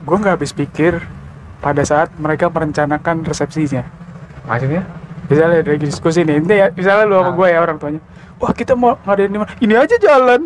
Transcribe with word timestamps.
gue 0.00 0.16
nggak 0.16 0.34
habis 0.40 0.52
pikir 0.56 1.04
pada 1.60 1.82
saat 1.84 2.08
mereka 2.16 2.48
merencanakan 2.48 3.24
resepsinya. 3.24 3.84
Maksudnya? 4.48 4.82
Misalnya 5.28 5.60
dari 5.62 5.78
diskusi 5.78 6.24
nih. 6.24 6.40
Ini 6.40 6.54
ya 6.56 6.66
misalnya 6.72 7.04
lu 7.06 7.14
sama 7.20 7.30
Ah. 7.30 7.36
gue 7.36 7.46
ya 7.52 7.58
orang 7.60 7.76
tuanya. 7.78 8.00
Wah 8.40 8.52
kita 8.56 8.72
mau 8.72 8.96
ngadain 9.04 9.30
di 9.30 9.38
mana 9.38 9.52
ini 9.60 9.74
aja 9.76 9.96
jalan. 10.00 10.40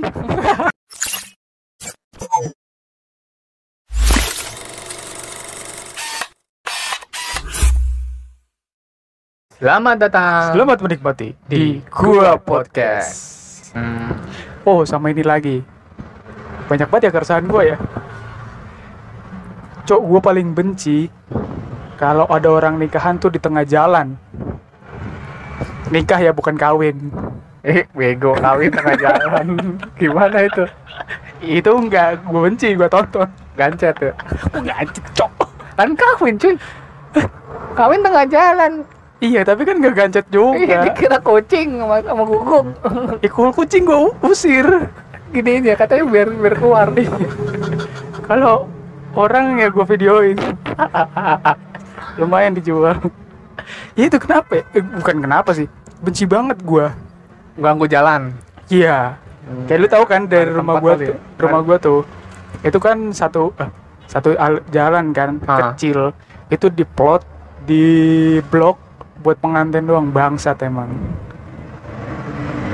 Selamat 9.55 9.97
datang 9.97 10.53
selamat 10.53 10.79
menikmati 10.83 11.29
di 11.47 11.79
Gua 11.87 12.35
Podcast. 12.37 13.15
Hmm, 13.73 14.11
oh 14.67 14.83
sama 14.83 15.15
ini 15.15 15.23
lagi. 15.23 15.63
Banyak 16.67 16.89
banget 16.91 17.09
ya 17.09 17.13
keresahan 17.13 17.45
gue 17.45 17.63
ya 17.71 17.77
cok 19.85 20.01
gue 20.01 20.21
paling 20.21 20.49
benci 20.57 21.13
kalau 21.95 22.27
ada 22.27 22.49
orang 22.51 22.81
nikahan 22.81 23.21
tuh 23.21 23.31
di 23.31 23.39
tengah 23.39 23.63
jalan. 23.63 24.19
Nikah 25.93 26.19
ya 26.19 26.33
bukan 26.35 26.59
kawin. 26.59 27.13
Eh 27.63 27.87
bego 27.95 28.35
kawin 28.35 28.73
tengah 28.73 28.97
jalan. 28.99 29.47
Gimana 30.01 30.43
itu? 30.43 30.65
Itu 31.45 31.71
enggak 31.79 32.25
gue 32.27 32.41
benci 32.41 32.75
gue 32.75 32.89
tonton. 32.91 33.29
Gancet 33.55 33.95
ya? 34.03 34.13
Enggak 34.57 34.91
cok. 35.15 35.33
Kan 35.79 35.95
kawin 35.95 36.35
cuy. 36.35 36.57
Kawin 37.79 38.01
tengah 38.03 38.27
jalan. 38.27 38.73
Iya 39.23 39.41
tapi 39.47 39.65
kan 39.65 39.81
gak 39.81 39.95
gancet 39.97 40.27
iya 40.29 40.37
juga 40.37 40.77
dikira 40.85 41.17
kucing 41.23 41.81
sama, 41.81 41.97
sama 42.05 42.23
guguk 42.29 42.67
ikut 43.25 43.57
kucing 43.57 43.89
gue 43.89 44.13
usir. 44.27 44.67
Gini 45.33 45.65
ya 45.65 45.79
katanya 45.79 46.05
biar 46.05 46.29
biar 46.29 46.55
keluar. 46.59 46.93
Kalau 48.29 48.69
orang 49.15 49.59
ya 49.59 49.69
gue 49.69 49.85
videoin. 49.87 50.37
Lumayan 52.21 52.55
dijual. 52.55 52.99
Ya 53.95 54.07
itu 54.07 54.19
kenapa 54.19 54.61
ya? 54.61 54.65
Eh, 54.73 54.83
bukan 54.83 55.17
kenapa 55.21 55.51
sih. 55.53 55.67
Benci 55.99 56.27
banget 56.27 56.61
gue 56.61 56.87
ganggu 57.57 57.87
jalan. 57.87 58.35
Iya. 58.69 59.17
Kayak 59.67 59.79
lu 59.79 59.89
tahu 59.89 60.05
kan 60.05 60.21
dari 60.25 60.49
Ada 60.49 60.57
rumah 60.57 60.75
tempat 60.75 60.85
gue 60.85 60.95
tuh 60.95 61.07
ya? 61.07 61.17
rumah 61.37 61.61
gue 61.61 61.77
tuh 61.79 62.01
itu 62.65 62.79
kan 62.81 62.97
satu 63.13 63.53
eh, 63.55 63.69
satu 64.09 64.33
al- 64.37 64.65
jalan 64.69 65.13
kan 65.13 65.37
Ah. 65.45 65.73
kecil. 65.73 66.13
Itu 66.49 66.69
diplot 66.69 67.25
di 67.65 67.85
blok 68.49 68.77
buat 69.21 69.41
pengantin 69.41 69.85
doang 69.85 70.09
bangsat 70.09 70.61
emang 70.63 70.93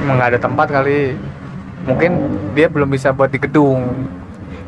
nggak 0.00 0.34
ada 0.34 0.40
tempat 0.40 0.66
kali. 0.68 1.14
Mungkin 1.80 2.12
dia 2.52 2.66
belum 2.66 2.90
bisa 2.90 3.14
buat 3.14 3.30
di 3.30 3.38
gedung 3.38 4.10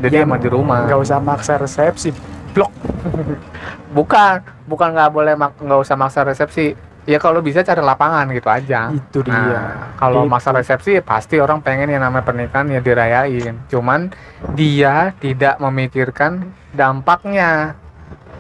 jadi 0.02 0.16
Ya, 0.16 0.26
emang 0.26 0.36
di 0.36 0.50
rumah. 0.50 0.82
nggak 0.84 1.00
usah 1.00 1.18
maksa 1.18 1.54
resepsi 1.56 2.10
blok. 2.50 2.68
Bukan 3.96 4.40
bukan 4.64 4.88
nggak 4.90 5.10
boleh 5.10 5.34
mak- 5.34 5.58
nggak 5.58 5.80
usah 5.80 5.96
maksa 5.96 6.20
resepsi. 6.22 6.72
Ya 7.02 7.18
kalau 7.18 7.38
bisa 7.38 7.60
cari 7.60 7.78
lapangan 7.78 8.30
gitu 8.30 8.46
aja. 8.46 8.88
Itu 8.88 9.20
dia. 9.20 9.34
Nah, 9.34 9.98
kalau 9.98 10.22
Itu. 10.22 10.30
maksa 10.30 10.50
resepsi 10.50 11.02
pasti 11.02 11.36
orang 11.36 11.58
pengen 11.58 11.90
yang 11.90 12.00
namanya 12.00 12.22
pernikahan 12.22 12.70
ya 12.70 12.78
dirayain. 12.78 13.58
Cuman 13.66 14.14
dia 14.54 15.10
tidak 15.16 15.58
memikirkan 15.58 16.46
dampaknya. 16.70 17.74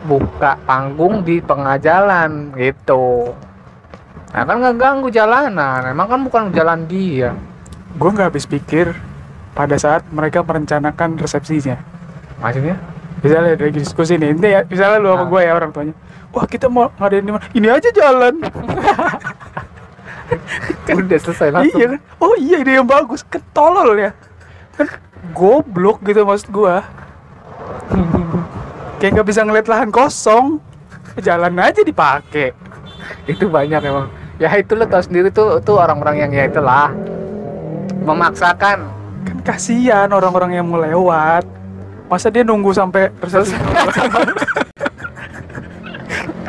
Buka 0.02 0.58
panggung 0.62 1.22
di 1.22 1.38
tengah 1.38 1.78
jalan 1.78 2.50
gitu. 2.54 3.30
Nah 4.30 4.42
kan 4.42 4.56
nggak 4.56 4.76
ganggu 4.76 5.08
jalanan. 5.10 5.86
Emang 5.86 6.06
kan 6.06 6.20
bukan 6.22 6.42
jalan 6.50 6.86
dia. 6.86 7.34
Gue 7.94 8.08
nggak 8.08 8.30
habis 8.30 8.46
pikir 8.46 8.94
pada 9.52 9.76
saat 9.76 10.02
mereka 10.08 10.40
merencanakan 10.40 11.20
resepsinya. 11.20 11.76
Maksudnya? 12.40 12.76
Misalnya 13.22 13.54
dari 13.54 13.70
diskusi 13.70 14.18
nih. 14.18 14.34
Ini 14.34 14.48
ya 14.48 14.60
misalnya 14.66 14.98
lu 14.98 15.08
sama 15.14 15.24
Ah. 15.24 15.28
gue 15.30 15.40
ya 15.46 15.52
orang 15.54 15.70
tuanya. 15.70 15.94
Wah 16.32 16.46
kita 16.48 16.66
mau 16.72 16.88
ngadain 16.96 17.22
di 17.22 17.32
mana 17.32 17.44
ini 17.52 17.68
aja 17.68 17.88
jalan. 17.92 18.34
Udah 20.98 21.18
selesai 21.20 21.48
langsung. 21.52 21.78
Iya. 21.78 21.86
Kan 21.94 22.00
oh 22.18 22.34
iya 22.40 22.56
ide 22.64 22.72
yang 22.80 22.88
bagus. 22.88 23.22
Ketolol 23.22 23.94
ya. 24.00 24.10
Kan 24.74 24.88
goblok 25.36 26.02
gitu 26.02 26.26
maksud 26.26 26.50
gue 26.50 26.74
kayak 28.98 29.10
nggak 29.14 29.28
bisa 29.28 29.46
ngeliat 29.46 29.68
lahan 29.70 29.92
kosong. 29.92 30.58
Jalan 31.20 31.60
aja 31.60 31.84
dipakai. 31.84 32.56
Itu 33.28 33.52
banyak 33.52 33.80
emang. 33.84 34.08
Ya 34.40 34.48
itu 34.56 34.72
lo 34.74 34.88
tau 34.88 35.04
sendiri 35.04 35.28
tuh 35.28 35.60
tuh 35.60 35.76
orang-orang 35.78 36.26
yang 36.26 36.30
ya 36.32 36.48
itulah. 36.48 36.90
Memaksakan. 38.02 38.58
kan 38.58 38.78
kasihan 39.42 40.08
orang-orang 40.10 40.58
yang 40.58 40.66
mau 40.66 40.80
lewat. 40.80 41.44
Masa 42.06 42.28
dia 42.30 42.44
nunggu 42.46 42.70
sampai 42.74 43.10
resepsi? 43.20 43.56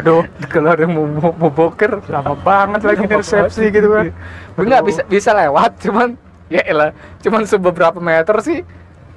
Aduh 0.03 0.25
kalau 0.51 0.69
ada 0.75 0.83
yang 0.83 0.93
mau, 0.93 1.05
mau, 1.07 1.31
mau 1.31 1.51
boker 1.53 2.03
lama 2.11 2.35
banget 2.35 2.81
lagi 2.83 3.03
di 3.07 3.15
resepsi 3.15 3.63
gitu 3.71 3.87
kan. 3.87 4.11
Enggak 4.59 4.81
bisa 4.83 5.01
bisa 5.07 5.31
lewat 5.31 5.79
cuman 5.79 6.19
ya 6.51 6.61
elah 6.67 6.91
cuman 7.23 7.47
sebeberapa 7.47 7.97
meter 8.03 8.35
sih 8.43 8.59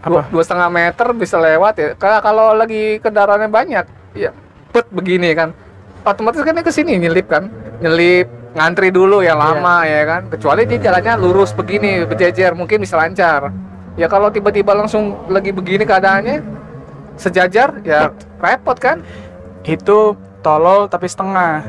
dua, 0.06 0.22
Apa? 0.22 0.30
dua 0.30 0.42
setengah 0.46 0.70
meter 0.70 1.06
bisa 1.16 1.36
lewat 1.42 1.74
ya. 1.74 1.88
Kalau 1.98 2.54
lagi 2.54 3.02
kendaraannya 3.02 3.50
banyak 3.50 3.84
ya 4.14 4.30
put 4.70 4.86
begini 4.94 5.34
kan. 5.34 5.50
Otomatis 6.06 6.38
kan 6.46 6.54
dia 6.54 6.62
ke 6.62 6.70
sini 6.70 7.02
nyelip 7.02 7.26
kan 7.26 7.50
nyelip 7.82 8.30
ngantri 8.56 8.88
dulu 8.88 9.20
yang 9.20 9.36
Iya. 9.36 9.44
lama 9.60 9.76
ya 9.84 10.02
kan? 10.08 10.22
Kecuali 10.32 10.64
dia 10.64 10.80
jalannya 10.80 11.14
lurus 11.20 11.52
begini 11.52 12.08
berjejer 12.08 12.56
mungkin 12.56 12.80
bisa 12.80 12.96
lancar. 12.96 13.52
Ya 14.00 14.08
kalau 14.08 14.32
tiba-tiba 14.32 14.72
langsung 14.72 15.28
lagi 15.28 15.52
begini 15.52 15.84
keadaannya 15.84 16.40
sejajar 17.20 17.84
ya 17.84 18.10
repot 18.40 18.76
kan? 18.80 19.04
Itu 19.60 20.16
tolol 20.40 20.88
tapi 20.88 21.04
setengah. 21.04 21.64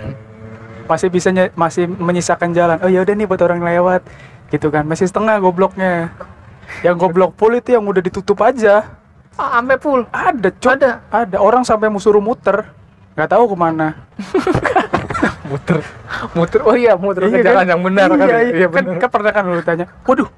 Masih 0.88 1.12
bisa 1.12 1.30
masih 1.60 1.92
menyisakan 1.92 2.56
jalan. 2.56 2.80
Oh 2.80 2.88
ya 2.88 3.04
udah 3.04 3.14
nih 3.14 3.28
buat 3.28 3.44
orang 3.44 3.60
lewat. 3.60 4.02
Gitu 4.48 4.72
kan 4.72 4.88
masih 4.88 5.12
setengah 5.12 5.44
gobloknya. 5.44 6.16
Yang 6.84 6.96
goblok 7.04 7.32
full 7.36 7.52
itu 7.52 7.76
yang 7.76 7.84
udah 7.84 8.00
ditutup 8.00 8.40
aja. 8.40 8.88
Ah, 9.36 9.60
sampai 9.60 9.78
full? 9.78 10.02
Ada 10.10 10.50
cok 10.50 10.74
ada? 10.80 10.92
Ada. 11.12 11.38
Orang 11.38 11.62
sampai 11.68 11.92
mau 11.92 12.00
suruh 12.00 12.24
muter. 12.24 12.64
Nggak 13.14 13.30
tahu 13.36 13.44
ke 13.52 13.56
mana. 13.60 13.88
Muter 15.48 15.80
muter 16.34 16.60
oh 16.62 16.74
iya 16.74 16.94
muter. 16.96 17.22
Ke 17.24 17.30
Iya 17.34 17.44
jalan 17.46 17.66
yang 17.68 17.82
benar 17.82 18.08
kan? 18.12 18.28
iya, 18.28 18.40
iya. 18.46 18.68
kan, 18.68 18.84
benar. 18.84 19.00
kan 19.00 19.10
pernah 19.10 19.32
kan 19.32 19.44
lu 19.46 19.62
tanya 19.62 19.86
waduh 20.04 20.30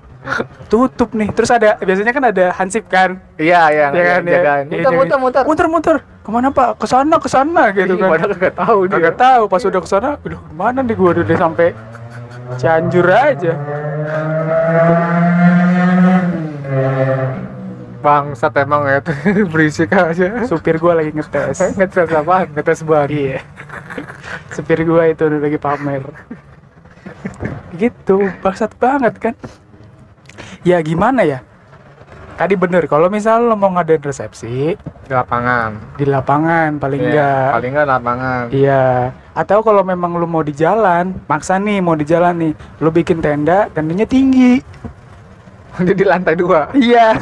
tutup 0.68 1.10
nih. 1.14 1.32
Terus 1.32 1.50
ada 1.50 1.80
biasanya 1.80 2.12
kan 2.12 2.24
ada 2.26 2.46
hansip 2.54 2.86
kan? 2.86 3.18
Iya 3.36 3.62
iya 3.70 3.86
ya 3.90 4.04
kan? 4.06 4.22
ya 4.22 4.32
jagain. 4.36 4.66
Iya, 4.68 4.78
muter 4.78 4.84
jaga- 4.84 4.98
muter 4.98 5.18
muter. 5.18 5.44
Muter 5.46 5.68
muter. 5.68 5.96
Ke 6.20 6.30
mana 6.30 6.48
pak? 6.52 6.70
Ke 6.76 6.86
sana 6.86 7.16
ke 7.18 7.30
sana 7.30 7.64
gitu 7.72 7.94
kan. 7.96 8.10
padahal 8.12 8.32
nggak 8.36 8.56
tahu 8.56 8.80
dia. 8.86 8.94
Kagak 8.94 9.16
tahu 9.18 9.44
pas 9.48 9.62
udah 9.64 9.82
ke 9.82 9.90
sana, 9.90 10.10
udah 10.20 10.38
ke 10.38 10.54
mana 10.54 10.80
nih 10.84 10.96
gua? 10.96 11.12
Udah 11.16 11.38
sampai 11.38 11.72
Cianjur 12.58 13.06
aja. 13.06 13.54
Bangsat 18.00 18.54
emang 18.58 18.84
ya 18.84 19.00
berisik 19.54 19.92
aja 19.92 20.44
Supir 20.44 20.80
gua 20.80 20.98
lagi 20.98 21.12
ngetes. 21.12 21.60
ngetes 21.78 22.10
apa 22.10 22.48
ngetes 22.48 22.80
ban 22.82 23.08
iya. 23.08 23.44
Supir 24.50 24.82
gua 24.84 25.06
itu 25.06 25.24
udah 25.24 25.40
lagi 25.40 25.58
pamer. 25.58 26.04
gitu, 27.76 28.32
bangsat 28.40 28.72
banget 28.76 29.14
kan. 29.20 29.36
Ya 30.62 30.80
gimana 30.80 31.24
ya? 31.24 31.40
Tadi 32.36 32.56
bener, 32.56 32.88
kalau 32.88 33.12
misal 33.12 33.44
lo 33.44 33.56
mau 33.56 33.68
ngadain 33.70 34.00
resepsi 34.00 34.80
di 34.80 35.12
lapangan 35.12 35.76
di 36.00 36.08
lapangan 36.08 36.80
paling 36.80 37.02
Iya, 37.02 37.12
enggak. 37.12 37.48
paling 37.52 37.72
nggak 37.76 37.88
lapangan 37.90 38.44
Iya. 38.48 38.86
Atau 39.36 39.60
kalau 39.60 39.84
memang 39.84 40.16
lu 40.16 40.24
mau 40.24 40.40
di 40.40 40.56
jalan, 40.56 41.20
maksa 41.28 41.60
nih 41.60 41.84
mau 41.84 42.00
di 42.00 42.08
jalan 42.08 42.36
nih, 42.40 42.52
lu 42.80 42.90
bikin 42.90 43.20
tenda, 43.20 43.68
tendanya 43.70 44.08
tinggi. 44.08 44.64
Dia 45.84 45.96
di 46.00 46.06
lantai 46.08 46.36
dua 46.36 46.72
Iya. 46.72 47.20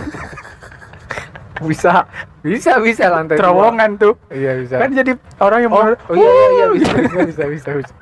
Bisa 1.63 2.05
bisa 2.45 2.77
bisa 2.79 3.03
lantai. 3.09 3.35
Terowongan 3.39 3.97
tuh. 3.97 4.13
iya 4.29 4.57
bisa. 4.57 4.77
Kan 4.77 4.93
jadi 4.93 5.11
orang 5.41 5.59
yang 5.65 5.71
oh, 5.73 5.81
mau 5.81 5.91
oh 5.93 6.15
iya 6.15 6.29
iya, 6.29 6.47
iya 6.51 6.65
bisa, 6.71 6.91
bisa 6.93 7.19
bisa 7.25 7.43
bisa 7.49 7.69
bisa. 7.81 7.93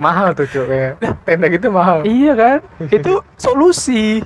Mahal 0.00 0.32
tuh 0.32 0.48
cuy 0.48 0.96
tenda 1.28 1.46
gitu 1.52 1.68
mahal. 1.68 2.00
Iya 2.08 2.32
kan? 2.32 2.58
Itu 2.88 3.20
solusi. 3.36 4.24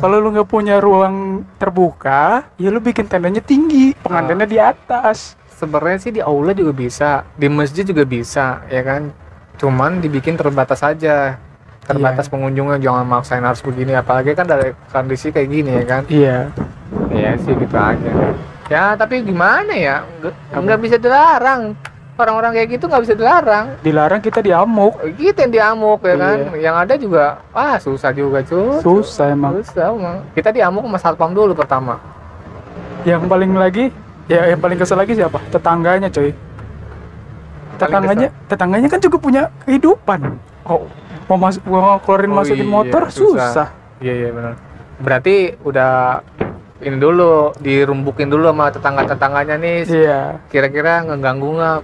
Kalau 0.00 0.16
lu 0.16 0.32
nggak 0.32 0.48
punya 0.48 0.80
ruang 0.80 1.44
terbuka 1.60 2.48
ya 2.56 2.72
lu 2.72 2.80
bikin 2.80 3.04
tendanya 3.04 3.44
tinggi 3.44 3.92
pengantinnya 4.00 4.48
di 4.48 4.56
atas. 4.56 5.36
Sebenarnya 5.60 5.98
sih 6.00 6.12
di 6.16 6.24
aula 6.24 6.56
juga 6.56 6.72
bisa 6.72 7.28
di 7.36 7.52
masjid 7.52 7.84
juga 7.84 8.08
bisa 8.08 8.64
ya 8.72 8.80
kan? 8.80 9.12
Cuman 9.60 10.00
dibikin 10.00 10.40
terbatas 10.40 10.80
aja 10.80 11.36
terbatas 11.84 12.24
Iya. 12.24 12.32
pengunjungnya. 12.32 12.78
Jangan 12.80 13.04
maksain 13.04 13.44
harus 13.44 13.60
begini 13.60 13.92
apalagi 13.92 14.32
kan 14.32 14.48
dari 14.48 14.72
kondisi 14.88 15.28
kayak 15.28 15.48
gini 15.52 15.70
ya 15.76 15.84
kan? 15.84 16.02
Iya 16.08 16.48
iya 17.30 17.42
sih 17.42 17.54
gitu 17.54 17.76
aja. 17.78 18.10
Ya 18.70 18.84
tapi 18.94 19.22
gimana 19.22 19.72
ya? 19.74 20.06
Nggak 20.22 20.34
nggak 20.62 20.80
bisa 20.82 20.96
dilarang. 20.98 21.74
Orang-orang 22.20 22.52
kayak 22.52 22.68
gitu 22.76 22.84
nggak 22.84 23.02
bisa 23.08 23.14
dilarang. 23.16 23.66
Dilarang 23.80 24.20
kita 24.20 24.44
diamuk. 24.44 24.92
Kita 25.16 25.48
yang 25.48 25.52
diamuk 25.54 26.00
ya 26.04 26.14
kan? 26.20 26.38
Iya. 26.52 26.58
yang 26.60 26.76
ada 26.76 26.94
juga 27.00 27.40
ah 27.56 27.80
susah 27.80 28.12
juga 28.12 28.44
cuy 28.44 28.78
susah 28.84 29.32
emang. 29.32 29.62
Susah 29.64 29.94
emang. 29.94 30.16
Kita 30.36 30.52
diamuk 30.52 30.84
sama 30.84 30.98
satpam 31.00 31.32
dulu 31.32 31.56
pertama. 31.56 31.96
Yang 33.08 33.24
paling 33.24 33.52
lagi 33.56 33.84
ya 34.28 34.52
yang 34.52 34.60
paling 34.60 34.76
kesel 34.76 35.00
lagi 35.00 35.16
siapa? 35.16 35.40
Tetangganya 35.48 36.12
coy. 36.12 36.30
Tetangganya 37.80 38.28
tetangganya 38.46 38.88
kan 38.92 39.00
juga 39.00 39.16
punya 39.16 39.42
kehidupan. 39.64 40.36
Oh. 40.68 40.84
Mau 41.30 41.38
masuk 41.38 41.62
mau 41.64 41.94
keluarin 42.02 42.34
Oh 42.34 42.42
masukin 42.42 42.66
iya, 42.66 42.74
motor 42.74 43.02
susah. 43.06 43.50
susah. 43.54 43.68
iya 44.02 44.12
iya 44.26 44.30
benar. 44.34 44.54
Berarti 45.00 45.56
udah 45.64 46.20
ini 46.80 46.96
dulu 46.96 47.52
dirumbukin 47.56 48.26
dulu 48.26 48.48
sama 48.48 48.68
tetangga 48.68 49.02
tetangganya 49.06 49.56
nih. 49.56 49.78
Iya. 49.84 50.20
Kira-kira 50.48 51.04
ngeganggu 51.04 51.48
nggak? 51.54 51.80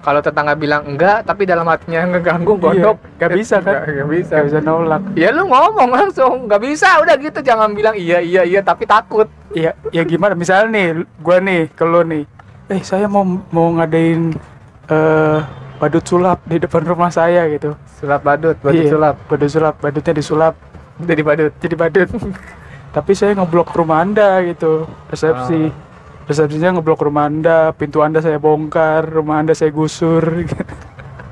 Kalau 0.00 0.24
tetangga 0.24 0.56
bilang 0.56 0.88
enggak 0.88 1.28
tapi 1.28 1.44
dalam 1.44 1.68
hatinya 1.68 2.00
ngeganggu 2.10 2.56
Iya, 2.56 2.62
gondok. 2.62 2.96
nggak 3.16 3.30
bisa 3.34 3.56
kan? 3.60 3.74
nggak, 3.76 3.84
nggak 3.92 4.08
bisa. 4.10 4.32
Nggak 4.32 4.46
bisa 4.48 4.58
nolak. 4.60 5.02
Ya 5.12 5.28
lu 5.30 5.42
ngomong 5.44 5.90
langsung 5.92 6.34
nggak 6.48 6.62
bisa 6.62 6.88
udah 6.98 7.14
gitu. 7.16 7.38
Jangan 7.40 7.68
bilang 7.70 7.94
iya 7.94 8.18
iya 8.18 8.42
iya 8.42 8.60
tapi 8.60 8.84
takut. 8.84 9.28
Iya, 9.50 9.76
ya 9.90 10.02
gimana? 10.02 10.32
Misalnya 10.32 10.70
nih, 10.70 10.86
gua 11.18 11.36
nih, 11.38 11.68
ke 11.70 11.82
lo 11.82 12.00
nih. 12.00 12.22
Eh, 12.70 12.80
saya 12.80 13.04
mau 13.04 13.26
mau 13.50 13.66
ngadain 13.74 14.30
eh 14.86 15.38
badut 15.76 16.04
sulap 16.04 16.38
di 16.44 16.56
depan 16.56 16.84
rumah 16.84 17.08
saya 17.08 17.48
gitu. 17.48 17.72
sulap 17.98 18.20
badut 18.20 18.56
badut 18.58 18.80
Iya, 18.80 18.92
sulap. 18.94 19.14
Badut 19.26 19.50
sulap, 19.50 19.74
badutnya 19.76 20.14
disulap. 20.14 20.54
Jadi 20.98 21.20
badut. 21.20 21.52
Jadi 21.58 21.74
badut. 21.74 22.08
Tapi 22.90 23.12
saya 23.14 23.38
ngeblok 23.38 23.70
rumah 23.70 24.02
Anda 24.02 24.42
gitu, 24.42 24.86
resepsi. 25.06 25.70
Resepsinya 26.26 26.78
ngeblok 26.78 27.06
rumah 27.06 27.26
Anda, 27.26 27.70
pintu 27.70 28.02
Anda 28.02 28.18
saya 28.18 28.38
bongkar, 28.38 29.06
rumah 29.06 29.42
Anda 29.42 29.54
saya 29.54 29.70
gusur. 29.70 30.22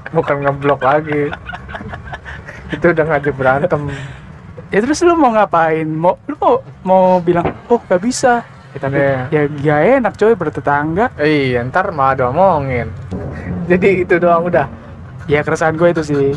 bukan 0.08 0.40
ngeblok 0.40 0.80
lagi 0.80 1.28
itu 2.68 2.84
udah 2.84 3.04
ngajak 3.04 3.34
berantem 3.36 3.92
ya 4.72 4.78
terus 4.80 5.00
lu 5.04 5.16
mau 5.16 5.32
ngapain? 5.32 5.84
Mau 5.84 6.16
lu 6.28 6.34
mau 6.40 6.54
mau 6.84 7.02
bilang, 7.20 7.44
"Oh, 7.68 7.80
gak 7.80 8.00
bisa." 8.00 8.44
kita 8.68 8.92
deh 8.92 9.16
Ya 9.32 9.48
gak 9.48 9.80
enak 10.00 10.14
coy 10.20 10.36
bertetangga. 10.36 11.08
iya 11.16 11.64
ntar 11.64 11.88
malah 11.88 12.20
diomongin 12.20 12.92
jadi 13.70 14.04
itu 14.04 14.20
doang 14.20 14.44
udah 14.44 14.68
Ya 15.28 15.44
keresahan 15.44 15.76
gue 15.76 15.92
itu 15.92 16.00
sih. 16.04 16.32